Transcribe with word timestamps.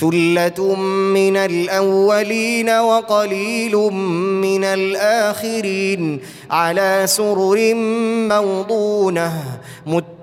ثله 0.00 0.74
من 1.14 1.36
الاولين 1.36 2.70
وقليل 2.70 3.76
من 4.42 4.64
الاخرين 4.64 6.20
على 6.50 7.02
سرر 7.06 7.74
موضونه 8.28 9.32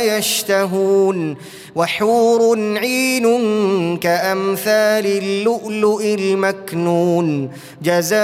يشتهون 0.00 1.36
وحور 1.74 2.58
عين 2.78 3.26
كأمثال 3.96 5.06
اللؤلؤ 5.06 6.02
المكنون 6.02 7.50
جزاء 7.82 8.20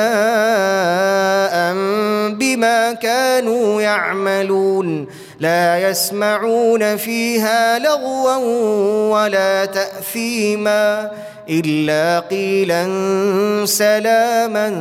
بما 2.33 2.93
كانوا 2.93 3.83
يعملون 3.83 5.07
لا 5.41 5.91
يسمعون 5.91 6.97
فيها 6.97 7.79
لغوا 7.79 8.37
ولا 9.11 9.65
تأثيما 9.65 11.11
إلا 11.49 12.21
قيلا 12.21 12.87
سلاما 13.65 14.73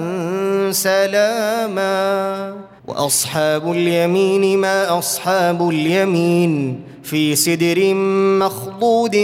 سلاما 0.72 2.56
وأصحاب 2.88 3.72
اليمين 3.72 4.58
ما 4.58 5.00
أصحاب 5.00 5.70
اليمين 5.70 6.82
في 7.04 7.36
سدر 7.36 7.94
مخضود 8.40 9.16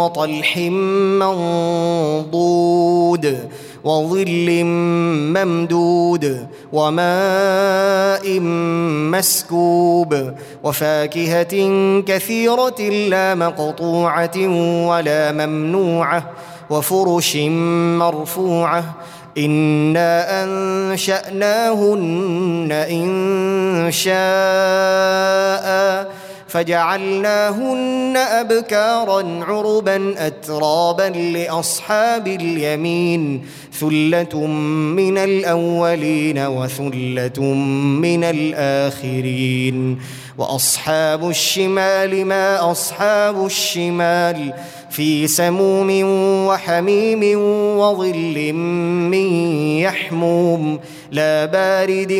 وطلح 0.00 0.56
منضود 2.20 3.48
وظل 3.84 4.64
ممدود 5.34 6.46
وماء 6.72 8.40
مسكوب 9.10 10.32
وفاكهة 10.64 11.54
كثيرة 12.00 12.80
لا 13.08 13.34
مقطوعة 13.34 14.38
ولا 14.88 15.32
ممنوعة 15.32 16.30
وفرش 16.70 17.36
مرفوعة 17.98 18.84
أنا 19.38 20.44
انشاناهن 20.92 22.72
ان 22.72 23.88
شاء 23.90 25.70
فجعلناهن 26.48 28.16
ابكارا 28.16 29.44
عربا 29.44 30.14
اترابا 30.26 31.02
لاصحاب 31.02 32.26
اليمين 32.26 33.46
ثله 33.80 34.46
من 34.96 35.18
الاولين 35.18 36.38
وثله 36.38 37.44
من 38.02 38.24
الاخرين 38.24 39.98
واصحاب 40.38 41.28
الشمال 41.28 42.26
ما 42.26 42.70
اصحاب 42.70 43.46
الشمال 43.46 44.52
في 44.90 45.26
سموم 45.26 45.90
وحميم 46.46 47.38
وظل 47.78 48.52
من 49.12 49.32
يحموم 49.78 50.78
لا 51.12 51.44
بارد 51.44 52.12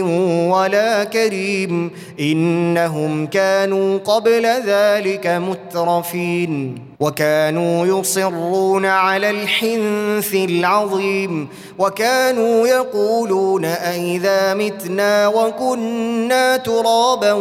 ولا 0.50 1.04
كريم 1.04 1.90
إنهم 2.20 3.26
كانوا 3.26 3.98
قبل 3.98 4.46
ذلك 4.66 5.26
مترفين. 5.26 6.90
وكانوا 7.00 7.86
يصرون 7.86 8.86
على 8.86 9.30
الحنث 9.30 10.34
العظيم 10.34 11.48
وكانوا 11.78 12.66
يقولون 12.66 13.64
أئذا 13.64 14.54
متنا 14.54 15.28
وكنا 15.28 16.56
ترابا 16.56 17.32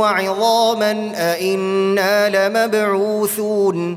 وعظاما 0.00 1.12
أئنا 1.16 2.28
لمبعوثون. 2.28 3.96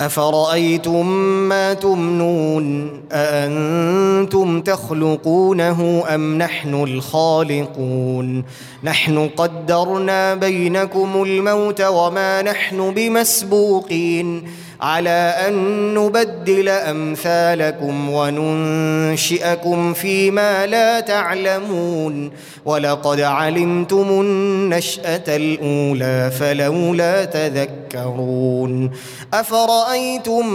أفرأيتم 0.00 1.06
ما 1.48 1.74
تمنون؟ 1.74 2.90
أأنتم 3.12 4.60
تخلقونه 4.60 6.04
أم 6.14 6.38
نحن 6.38 6.74
الخالقون؟ 6.74 8.44
نحن 8.84 9.28
قدرنا 9.36 10.34
بينكم 10.34 11.22
الموت 11.22 11.80
وما 11.80 12.42
نحن 12.42 12.94
بمسبوقين. 12.94 14.44
على 14.80 15.34
أن 15.48 15.54
نبدل 15.94 16.68
أمثالكم 16.68 18.10
وننشئكم 18.10 19.94
فيما 19.94 20.66
لا 20.66 21.00
تعلمون. 21.00 22.30
ولقد 22.64 23.20
علمتم 23.20 24.08
النشأة 24.10 25.24
الأولى 25.28 26.30
فلولا 26.40 27.24
تذكرون. 27.24 28.90
أفرأيتم 29.34 30.46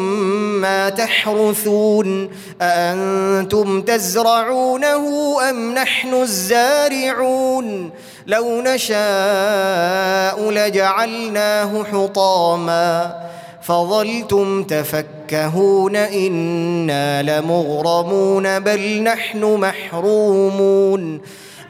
ما 0.61 0.89
تحرثون؟ 0.89 2.29
أأنتم 2.61 3.81
تزرعونه 3.81 5.35
أم 5.49 5.73
نحن 5.73 6.13
الزارعون؟ 6.13 7.89
لو 8.27 8.61
نشاء 8.61 10.51
لجعلناه 10.51 11.83
حطاما. 11.83 13.24
فظلتم 13.65 14.63
تفكهون 14.63 15.95
إنا 15.95 17.23
لمغرمون 17.23 18.59
بل 18.59 19.03
نحن 19.03 19.43
محرومون 19.43 21.21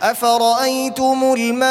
أفرأيتم 0.01 1.33
الماء 1.37 1.65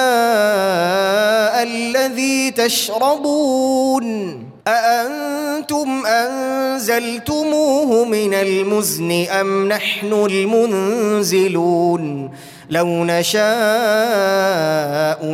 الذي 1.63 2.51
تشربون 2.51 4.05
أأنتم 4.69 6.07
أنزلتموه 6.07 8.05
من 8.05 8.35
المزن 8.35 9.27
أم 9.31 9.69
نحن 9.69 10.13
المنزلون 10.13 11.65
لو 12.71 12.87
نشاء 13.05 13.45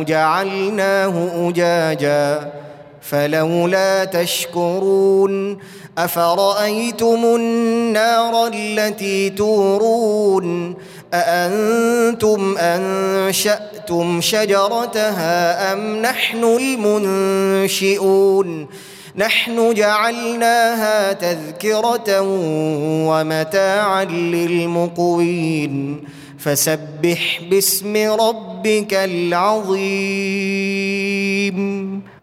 جعلناه 0.03 1.31
أجاجا 1.49 2.51
فلولا 3.01 4.05
تشكرون 4.05 5.57
أفرأيتم 5.97 7.25
النار 7.25 8.47
التي 8.53 9.29
تورون 9.29 10.75
أأنتم 11.13 12.57
أنشأتم 12.57 14.21
شجرتها 14.21 15.73
أم 15.73 16.01
نحن 16.01 16.43
المنشئون 17.63 18.67
نحن 19.15 19.73
جعلناها 19.73 21.13
تذكرة 21.13 22.21
ومتاعا 23.07 24.05
للمقوين 24.05 26.03
فسبح 26.39 27.41
باسم 27.49 27.97
ربك 27.97 28.93
العظيم 28.93 29.81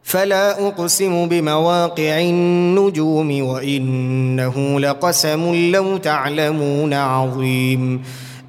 فلا 0.09 0.69
أقسم 0.69 1.29
بمواقع 1.29 2.21
النجوم 2.21 3.43
وإنه 3.43 4.81
لقسم 4.81 5.71
لو 5.73 5.97
تعلمون 5.97 6.95
عظيم. 6.95 8.03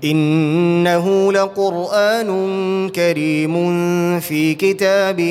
إنه 0.03 1.33
لقرآن 1.33 2.29
كريم 2.89 3.55
في 4.19 4.53
كتاب 4.55 5.21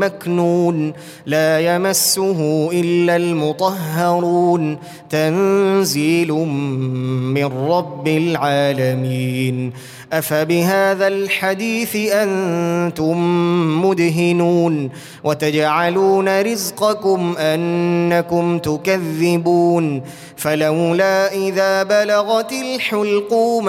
مكنون 0.00 0.92
لا 1.26 1.60
يمسه 1.74 2.70
إلا 2.72 3.16
المطهرون 3.16 4.78
تنزيل 5.10 6.32
من 6.32 7.44
رب 7.44 8.08
العالمين 8.08 9.72
أفبهذا 10.12 11.08
الحديث 11.08 11.96
أنتم 11.96 13.16
مدهنون 13.84 14.90
وتجعلون 15.24 16.40
رزقكم 16.42 17.34
أنكم 17.38 18.58
تكذبون 18.58 20.02
فلولا 20.36 21.32
إذا 21.34 21.82
بلغت 21.82 22.52
الحلقوم 22.52 23.68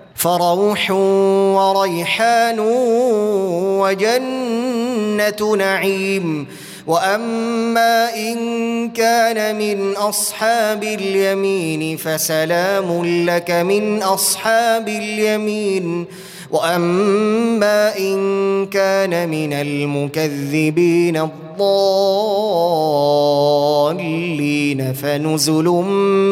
فروح 0.21 0.91
وريحان 1.57 2.59
وجنة 3.79 5.55
نعيم. 5.57 6.47
وأما 6.87 8.15
إن 8.15 8.37
كان 8.89 9.57
من 9.57 9.95
أصحاب 9.95 10.83
اليمين 10.83 11.97
فسلام 11.97 13.05
لك 13.05 13.51
من 13.51 14.03
أصحاب 14.03 14.87
اليمين. 14.87 16.05
وأما 16.51 17.97
إن 17.97 18.65
كان 18.65 19.29
من 19.29 19.53
المكذبين 19.53 21.17
الضالين 21.17 21.31
فنزل 24.93 25.65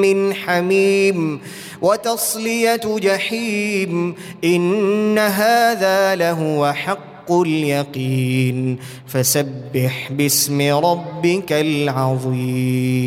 من 0.01 0.33
حميم. 0.33 1.39
وتصلية 1.81 2.81
جحيم 2.85 4.15
إن 4.43 5.17
هذا 5.17 6.15
لهو 6.15 6.73
حق 6.73 7.31
اليقين. 7.31 8.77
فسبح 9.07 10.11
باسم 10.11 10.61
ربك 10.61 11.51
العظيم. 11.51 12.99